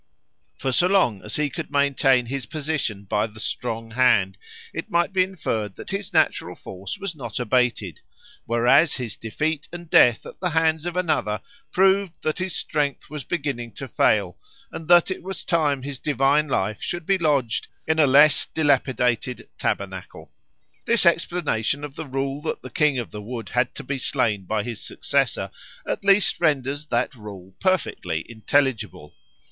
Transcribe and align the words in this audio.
For 0.57 0.71
so 0.71 0.87
long 0.87 1.21
as 1.23 1.35
he 1.35 1.51
could 1.51 1.69
maintain 1.69 2.25
his 2.25 2.47
position 2.47 3.03
by 3.03 3.27
the 3.27 3.39
strong 3.39 3.91
hand, 3.91 4.35
it 4.73 4.89
might 4.89 5.13
be 5.13 5.21
inferred 5.23 5.75
that 5.75 5.91
his 5.91 6.11
natural 6.11 6.55
force 6.55 6.97
was 6.97 7.15
not 7.15 7.39
abated; 7.39 7.99
whereas 8.47 8.95
his 8.95 9.15
defeat 9.15 9.67
and 9.71 9.87
death 9.91 10.25
at 10.25 10.39
the 10.39 10.49
hands 10.49 10.87
of 10.87 10.97
another 10.97 11.39
proved 11.71 12.23
that 12.23 12.39
his 12.39 12.55
strength 12.55 13.11
was 13.11 13.23
beginning 13.23 13.73
to 13.73 13.87
fail 13.87 14.39
and 14.71 14.87
that 14.87 15.11
it 15.11 15.21
was 15.21 15.45
time 15.45 15.83
his 15.83 15.99
divine 15.99 16.47
life 16.47 16.81
should 16.81 17.05
be 17.05 17.19
lodged 17.19 17.67
in 17.85 17.99
a 17.99 18.07
less 18.07 18.47
dilapidated 18.47 19.47
tabernacle. 19.59 20.31
This 20.85 21.05
explanation 21.05 21.83
of 21.83 21.95
the 21.95 22.07
rule 22.07 22.41
that 22.41 22.63
the 22.63 22.71
King 22.71 22.97
of 22.97 23.11
the 23.11 23.21
Wood 23.21 23.49
had 23.49 23.75
to 23.75 23.83
be 23.83 23.99
slain 23.99 24.45
by 24.45 24.63
his 24.63 24.81
successor 24.81 25.51
at 25.87 26.03
least 26.03 26.41
renders 26.41 26.87
that 26.87 27.13
rule 27.13 27.53
perfectly 27.59 28.25
intelligible. 28.27 29.13